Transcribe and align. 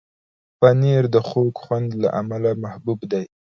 پنېر 0.59 1.03
د 1.13 1.15
خوږ 1.27 1.51
خوند 1.63 1.87
له 2.01 2.09
امله 2.21 2.49
محبوب 2.63 2.99
دی. 3.11 3.23